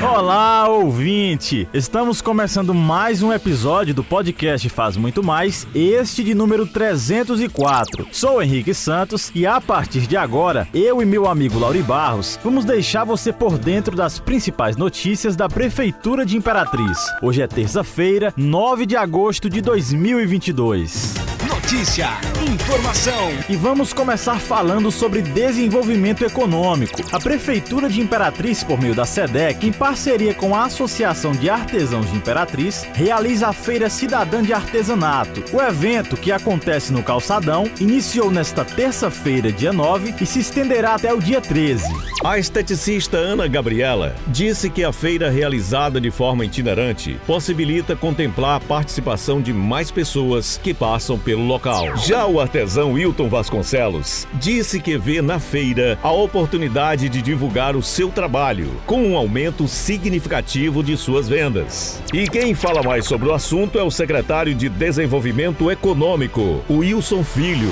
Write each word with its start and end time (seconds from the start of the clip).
Olá, 0.00 0.68
ouvinte! 0.68 1.68
Estamos 1.74 2.20
começando 2.20 2.72
mais 2.72 3.22
um 3.22 3.32
episódio 3.32 3.94
do 3.94 4.04
podcast 4.04 4.68
Faz 4.68 4.96
Muito 4.96 5.22
Mais, 5.22 5.66
este 5.74 6.22
de 6.22 6.34
número 6.34 6.66
304. 6.66 8.06
Sou 8.12 8.42
Henrique 8.42 8.72
Santos 8.72 9.32
e 9.34 9.46
a 9.46 9.60
partir 9.60 10.06
de 10.06 10.16
agora, 10.16 10.68
eu 10.72 11.02
e 11.02 11.04
meu 11.04 11.26
amigo 11.28 11.58
Lauri 11.58 11.82
Barros 11.82 12.38
vamos 12.42 12.64
deixar 12.64 13.04
você 13.04 13.32
por 13.32 13.58
dentro 13.58 13.96
das 13.96 14.18
principais 14.18 14.76
notícias 14.76 15.34
da 15.34 15.48
Prefeitura 15.48 16.24
de 16.24 16.36
Imperatriz. 16.36 16.98
Hoje 17.20 17.42
é 17.42 17.46
terça-feira, 17.46 18.32
9 18.36 18.86
de 18.86 18.96
agosto 18.96 19.50
de 19.50 19.60
2022 19.60 21.27
notícia, 21.68 22.08
informação. 22.50 23.28
E 23.46 23.54
vamos 23.54 23.92
começar 23.92 24.40
falando 24.40 24.90
sobre 24.90 25.20
desenvolvimento 25.20 26.24
econômico. 26.24 27.02
A 27.12 27.20
Prefeitura 27.20 27.90
de 27.90 28.00
Imperatriz, 28.00 28.64
por 28.64 28.80
meio 28.80 28.94
da 28.94 29.04
SEDEC, 29.04 29.66
em 29.66 29.72
parceria 29.72 30.32
com 30.32 30.54
a 30.54 30.64
Associação 30.64 31.32
de 31.32 31.50
Artesãos 31.50 32.10
de 32.10 32.16
Imperatriz, 32.16 32.88
realiza 32.94 33.48
a 33.48 33.52
Feira 33.52 33.90
Cidadã 33.90 34.42
de 34.42 34.54
Artesanato. 34.54 35.44
O 35.54 35.60
evento, 35.60 36.16
que 36.16 36.32
acontece 36.32 36.90
no 36.90 37.02
Calçadão, 37.02 37.70
iniciou 37.78 38.30
nesta 38.30 38.64
terça-feira, 38.64 39.52
dia 39.52 39.72
9, 39.72 40.14
e 40.22 40.24
se 40.24 40.38
estenderá 40.38 40.94
até 40.94 41.12
o 41.12 41.20
dia 41.20 41.42
13. 41.42 41.84
A 42.24 42.38
esteticista 42.38 43.18
Ana 43.18 43.46
Gabriela 43.46 44.16
disse 44.28 44.70
que 44.70 44.84
a 44.84 44.92
feira 44.92 45.28
realizada 45.28 46.00
de 46.00 46.10
forma 46.10 46.46
itinerante 46.46 47.20
possibilita 47.26 47.94
contemplar 47.94 48.56
a 48.56 48.60
participação 48.60 49.42
de 49.42 49.52
mais 49.52 49.90
pessoas 49.90 50.58
que 50.62 50.72
passam 50.72 51.18
pelo 51.18 51.44
local 51.44 51.57
local. 51.58 51.96
Já 51.96 52.24
o 52.24 52.40
artesão 52.40 52.92
Wilton 52.92 53.28
Vasconcelos 53.28 54.26
disse 54.34 54.80
que 54.80 54.96
vê 54.96 55.20
na 55.20 55.40
feira 55.40 55.98
a 56.02 56.12
oportunidade 56.12 57.08
de 57.08 57.20
divulgar 57.20 57.74
o 57.74 57.82
seu 57.82 58.10
trabalho, 58.10 58.70
com 58.86 59.02
um 59.02 59.16
aumento 59.16 59.66
significativo 59.66 60.82
de 60.82 60.96
suas 60.96 61.28
vendas. 61.28 62.00
E 62.14 62.28
quem 62.28 62.54
fala 62.54 62.82
mais 62.82 63.04
sobre 63.04 63.28
o 63.28 63.34
assunto 63.34 63.78
é 63.78 63.82
o 63.82 63.90
secretário 63.90 64.54
de 64.54 64.68
Desenvolvimento 64.68 65.70
Econômico, 65.70 66.62
Wilson 66.70 67.24
Filho. 67.24 67.70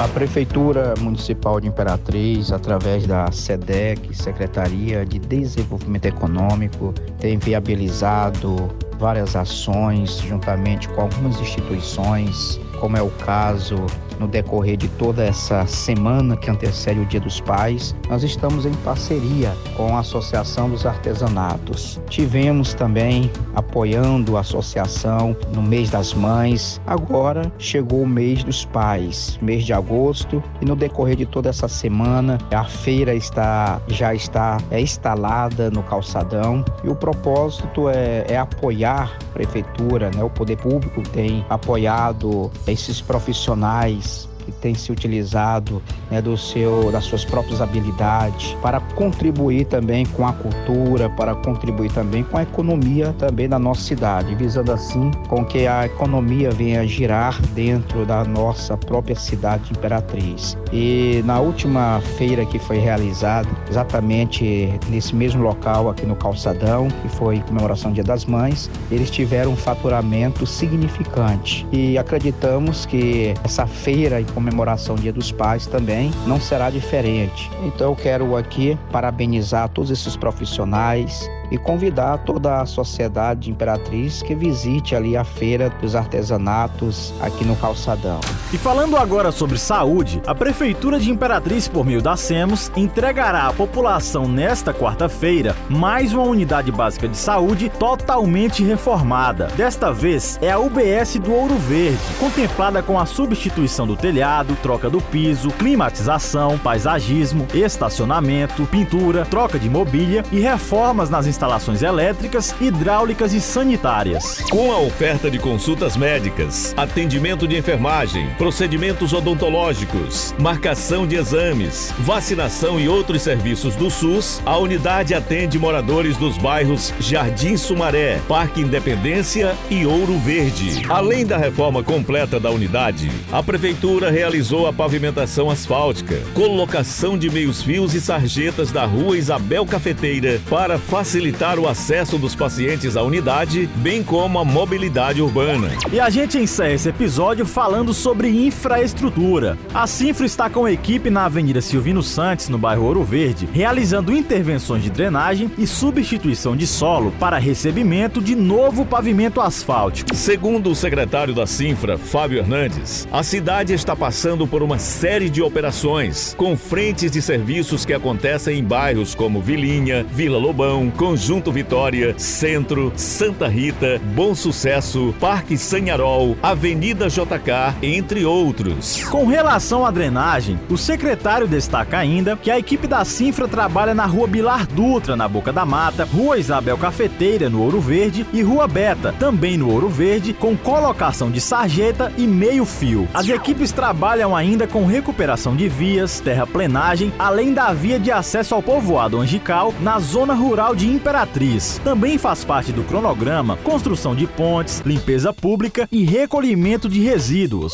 A 0.00 0.08
Prefeitura 0.08 0.94
Municipal 1.00 1.60
de 1.60 1.68
Imperatriz, 1.68 2.50
através 2.52 3.06
da 3.06 3.30
SEDEC, 3.30 4.14
Secretaria 4.14 5.04
de 5.06 5.18
Desenvolvimento 5.18 6.06
Econômico, 6.06 6.92
tem 7.18 7.38
viabilizado 7.38 8.68
várias 8.98 9.36
ações 9.36 10.18
juntamente 10.18 10.88
com 10.88 11.02
algumas 11.02 11.40
instituições 11.40 12.60
como 12.80 12.96
é 12.96 13.02
o 13.02 13.10
caso 13.10 13.76
no 14.18 14.26
decorrer 14.26 14.76
de 14.76 14.88
toda 14.88 15.24
essa 15.24 15.66
semana 15.66 16.36
que 16.36 16.50
antecede 16.50 17.00
o 17.00 17.06
Dia 17.06 17.20
dos 17.20 17.40
Pais, 17.40 17.94
nós 18.08 18.22
estamos 18.22 18.66
em 18.66 18.72
parceria 18.84 19.54
com 19.76 19.96
a 19.96 20.00
Associação 20.00 20.68
dos 20.68 20.84
Artesanatos. 20.84 22.00
Tivemos 22.08 22.74
também 22.74 23.30
apoiando 23.54 24.36
a 24.36 24.40
associação 24.40 25.36
no 25.54 25.62
mês 25.62 25.90
das 25.90 26.12
mães. 26.12 26.80
Agora 26.86 27.50
chegou 27.58 28.02
o 28.02 28.06
mês 28.06 28.42
dos 28.42 28.64
pais, 28.64 29.38
mês 29.40 29.64
de 29.64 29.72
agosto, 29.72 30.42
e 30.60 30.64
no 30.64 30.74
decorrer 30.74 31.16
de 31.16 31.26
toda 31.26 31.48
essa 31.48 31.68
semana 31.68 32.38
a 32.52 32.64
feira 32.64 33.14
está 33.14 33.80
já 33.88 34.14
está 34.14 34.58
é 34.70 34.80
instalada 34.80 35.70
no 35.70 35.82
calçadão 35.82 36.64
e 36.82 36.88
o 36.88 36.94
propósito 36.94 37.88
é, 37.88 38.24
é 38.28 38.36
apoiar 38.36 39.16
a 39.20 39.32
prefeitura, 39.32 40.10
né? 40.14 40.22
O 40.22 40.30
poder 40.30 40.56
público 40.56 41.02
tem 41.10 41.44
apoiado 41.48 42.50
esses 42.70 43.00
profissionais 43.00 44.28
tem 44.52 44.74
se 44.74 44.90
utilizado 44.92 45.82
né, 46.10 46.20
do 46.20 46.36
seu, 46.36 46.90
das 46.90 47.04
suas 47.04 47.24
próprias 47.24 47.60
habilidades 47.60 48.56
para 48.62 48.80
contribuir 48.80 49.66
também 49.66 50.04
com 50.06 50.26
a 50.26 50.32
cultura, 50.32 51.08
para 51.10 51.34
contribuir 51.34 51.90
também 51.92 52.22
com 52.24 52.38
a 52.38 52.42
economia 52.42 53.14
também 53.18 53.48
da 53.48 53.58
nossa 53.58 53.82
cidade, 53.82 54.34
visando 54.34 54.72
assim 54.72 55.10
com 55.28 55.44
que 55.44 55.66
a 55.66 55.86
economia 55.86 56.50
venha 56.50 56.86
girar 56.86 57.40
dentro 57.54 58.04
da 58.04 58.24
nossa 58.24 58.76
própria 58.76 59.16
cidade 59.16 59.64
de 59.64 59.72
Imperatriz. 59.78 60.56
E 60.72 61.22
na 61.24 61.40
última 61.40 62.00
feira 62.16 62.44
que 62.44 62.58
foi 62.58 62.78
realizada, 62.78 63.48
exatamente 63.68 64.72
nesse 64.88 65.14
mesmo 65.14 65.42
local 65.42 65.88
aqui 65.88 66.06
no 66.06 66.16
Calçadão, 66.16 66.88
que 66.88 67.08
foi 67.08 67.40
comemoração 67.40 67.90
do 67.90 67.94
Dia 67.94 68.04
das 68.04 68.24
Mães, 68.24 68.70
eles 68.90 69.10
tiveram 69.10 69.52
um 69.52 69.56
faturamento 69.56 70.46
significante 70.46 71.66
e 71.72 71.96
acreditamos 71.96 72.86
que 72.86 73.34
essa 73.44 73.66
feira 73.66 74.20
comemoração 74.38 74.94
Dia 74.94 75.12
dos 75.12 75.32
Pais 75.32 75.66
também 75.66 76.12
não 76.24 76.40
será 76.40 76.70
diferente. 76.70 77.50
Então 77.64 77.90
eu 77.90 77.96
quero 77.96 78.36
aqui 78.36 78.78
parabenizar 78.92 79.68
todos 79.68 79.90
esses 79.90 80.16
profissionais, 80.16 81.28
e 81.50 81.58
convidar 81.58 82.18
toda 82.18 82.60
a 82.60 82.66
sociedade 82.66 83.50
imperatriz 83.50 84.22
que 84.22 84.34
visite 84.34 84.94
ali 84.94 85.16
a 85.16 85.24
feira 85.24 85.70
dos 85.80 85.94
artesanatos 85.94 87.14
aqui 87.20 87.44
no 87.44 87.56
Calçadão. 87.56 88.20
E 88.52 88.58
falando 88.58 88.96
agora 88.96 89.30
sobre 89.30 89.58
saúde, 89.58 90.20
a 90.26 90.34
Prefeitura 90.34 90.98
de 90.98 91.10
Imperatriz, 91.10 91.68
por 91.68 91.84
meio 91.84 92.02
da 92.02 92.16
SEMOS, 92.16 92.70
entregará 92.76 93.46
à 93.46 93.52
população 93.52 94.28
nesta 94.28 94.72
quarta-feira 94.72 95.54
mais 95.68 96.12
uma 96.12 96.24
unidade 96.24 96.70
básica 96.70 97.08
de 97.08 97.16
saúde 97.16 97.68
totalmente 97.68 98.62
reformada. 98.62 99.48
Desta 99.56 99.92
vez 99.92 100.38
é 100.42 100.50
a 100.50 100.58
UBS 100.58 101.16
do 101.16 101.32
Ouro 101.32 101.56
Verde, 101.56 101.98
contemplada 102.18 102.82
com 102.82 102.98
a 102.98 103.06
substituição 103.06 103.86
do 103.86 103.96
telhado, 103.96 104.56
troca 104.62 104.90
do 104.90 105.00
piso, 105.00 105.50
climatização, 105.50 106.58
paisagismo, 106.58 107.46
estacionamento, 107.54 108.66
pintura, 108.66 109.24
troca 109.24 109.58
de 109.58 109.68
mobília 109.68 110.22
e 110.30 110.40
reformas 110.40 111.10
nas 111.10 111.26
instalações 111.26 111.37
elétricas, 111.82 112.54
hidráulicas 112.60 113.32
e 113.32 113.40
sanitárias. 113.40 114.40
Com 114.50 114.72
a 114.72 114.78
oferta 114.78 115.30
de 115.30 115.38
consultas 115.38 115.96
médicas, 115.96 116.74
atendimento 116.76 117.46
de 117.46 117.56
enfermagem, 117.56 118.28
procedimentos 118.36 119.12
odontológicos, 119.12 120.34
marcação 120.38 121.06
de 121.06 121.16
exames, 121.16 121.94
vacinação 122.00 122.80
e 122.80 122.88
outros 122.88 123.22
serviços 123.22 123.76
do 123.76 123.90
SUS, 123.90 124.42
a 124.44 124.56
unidade 124.58 125.14
atende 125.14 125.58
moradores 125.58 126.16
dos 126.16 126.36
bairros 126.36 126.92
Jardim 126.98 127.56
Sumaré, 127.56 128.20
Parque 128.26 128.60
Independência 128.60 129.56
e 129.70 129.86
Ouro 129.86 130.18
Verde. 130.18 130.82
Além 130.88 131.24
da 131.24 131.36
reforma 131.36 131.82
completa 131.82 132.40
da 132.40 132.50
unidade, 132.50 133.10
a 133.30 133.42
Prefeitura 133.42 134.10
realizou 134.10 134.66
a 134.66 134.72
pavimentação 134.72 135.50
asfáltica, 135.50 136.20
colocação 136.34 137.16
de 137.16 137.30
meios-fios 137.30 137.94
e 137.94 138.00
sarjetas 138.00 138.72
da 138.72 138.84
rua 138.84 139.16
Isabel 139.16 139.64
Cafeteira 139.64 140.40
para 140.48 140.78
facilitar 140.78 141.27
facilitar 141.28 141.58
o 141.58 141.68
acesso 141.68 142.16
dos 142.16 142.34
pacientes 142.34 142.96
à 142.96 143.02
unidade, 143.02 143.68
bem 143.76 144.02
como 144.02 144.38
a 144.38 144.44
mobilidade 144.44 145.20
urbana. 145.20 145.70
E 145.92 146.00
a 146.00 146.08
gente 146.08 146.38
encerra 146.38 146.72
esse 146.72 146.88
episódio 146.88 147.44
falando 147.44 147.92
sobre 147.92 148.28
infraestrutura. 148.28 149.58
A 149.74 149.86
Sinfra 149.86 150.24
está 150.24 150.48
com 150.48 150.64
a 150.64 150.72
equipe 150.72 151.10
na 151.10 151.26
Avenida 151.26 151.60
Silvino 151.60 152.02
Santos, 152.02 152.48
no 152.48 152.56
bairro 152.56 152.84
Ouro 152.84 153.04
Verde, 153.04 153.48
realizando 153.52 154.16
intervenções 154.16 154.82
de 154.82 154.90
drenagem 154.90 155.50
e 155.58 155.66
substituição 155.66 156.56
de 156.56 156.66
solo 156.66 157.12
para 157.20 157.38
recebimento 157.38 158.22
de 158.22 158.34
novo 158.34 158.86
pavimento 158.86 159.40
asfáltico. 159.40 160.14
Segundo 160.14 160.70
o 160.70 160.74
secretário 160.74 161.34
da 161.34 161.46
Sinfra, 161.46 161.98
Fábio 161.98 162.38
Hernandes, 162.38 163.06
a 163.12 163.22
cidade 163.22 163.74
está 163.74 163.94
passando 163.94 164.46
por 164.46 164.62
uma 164.62 164.78
série 164.78 165.28
de 165.28 165.42
operações, 165.42 166.34
com 166.38 166.56
frentes 166.56 167.10
de 167.10 167.20
serviços 167.20 167.84
que 167.84 167.92
acontecem 167.92 168.58
em 168.58 168.64
bairros 168.64 169.14
como 169.14 169.42
Vilinha, 169.42 170.04
Vila 170.10 170.38
Lobão, 170.38 170.90
Conjunto 171.18 171.50
Vitória, 171.50 172.14
Centro, 172.16 172.92
Santa 172.94 173.48
Rita, 173.48 174.00
Bom 174.14 174.36
Sucesso, 174.36 175.12
Parque 175.18 175.58
Sanharol, 175.58 176.36
Avenida 176.40 177.08
JK, 177.08 177.74
entre 177.82 178.24
outros. 178.24 179.02
Com 179.02 179.26
relação 179.26 179.84
à 179.84 179.90
drenagem, 179.90 180.60
o 180.70 180.78
secretário 180.78 181.48
destaca 181.48 181.98
ainda 181.98 182.36
que 182.36 182.52
a 182.52 182.56
equipe 182.56 182.86
da 182.86 183.04
Sinfra 183.04 183.48
trabalha 183.48 183.96
na 183.96 184.06
Rua 184.06 184.28
Bilar 184.28 184.64
Dutra, 184.68 185.16
na 185.16 185.26
Boca 185.26 185.52
da 185.52 185.66
Mata, 185.66 186.04
Rua 186.04 186.38
Isabel 186.38 186.78
Cafeteira, 186.78 187.50
no 187.50 187.64
Ouro 187.64 187.80
Verde, 187.80 188.24
e 188.32 188.40
Rua 188.40 188.68
Beta, 188.68 189.12
também 189.18 189.58
no 189.58 189.72
Ouro 189.72 189.88
Verde, 189.88 190.32
com 190.32 190.56
colocação 190.56 191.32
de 191.32 191.40
sarjeta 191.40 192.12
e 192.16 192.28
meio 192.28 192.64
fio. 192.64 193.08
As 193.12 193.28
equipes 193.28 193.72
trabalham 193.72 194.36
ainda 194.36 194.68
com 194.68 194.86
recuperação 194.86 195.56
de 195.56 195.68
vias, 195.68 196.20
terraplenagem, 196.20 197.12
além 197.18 197.52
da 197.52 197.72
via 197.72 197.98
de 197.98 198.12
acesso 198.12 198.54
ao 198.54 198.62
povoado 198.62 199.18
Angical, 199.18 199.74
na 199.80 199.98
zona 199.98 200.32
rural 200.32 200.76
de 200.76 200.86
Imperatriz 200.86 201.07
Imperatriz. 201.08 201.80
Também 201.82 202.18
faz 202.18 202.44
parte 202.44 202.70
do 202.70 202.84
cronograma 202.84 203.56
construção 203.64 204.14
de 204.14 204.26
pontes, 204.26 204.82
limpeza 204.84 205.32
pública 205.32 205.88
e 205.90 206.04
recolhimento 206.04 206.86
de 206.86 207.00
resíduos. 207.00 207.72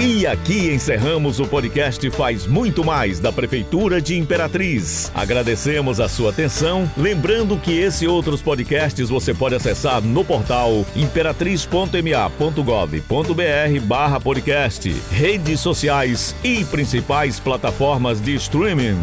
E 0.00 0.26
aqui 0.26 0.72
encerramos 0.72 1.40
o 1.40 1.46
podcast 1.46 2.10
Faz 2.10 2.46
Muito 2.46 2.84
Mais 2.84 3.20
da 3.20 3.32
Prefeitura 3.32 4.00
de 4.00 4.18
Imperatriz. 4.18 5.10
Agradecemos 5.14 6.00
a 6.00 6.08
sua 6.08 6.30
atenção, 6.30 6.90
lembrando 6.96 7.56
que 7.56 7.78
esse 7.78 8.04
e 8.04 8.08
outros 8.08 8.42
podcasts 8.42 9.08
você 9.08 9.32
pode 9.32 9.54
acessar 9.54 10.02
no 10.02 10.24
portal 10.24 10.84
imperatriz.ma.gov.br 10.96 13.80
barra 13.84 14.20
podcast, 14.20 14.90
redes 15.10 15.60
sociais 15.60 16.34
e 16.42 16.64
principais 16.64 17.38
plataformas 17.38 18.20
de 18.20 18.34
streaming. 18.34 18.98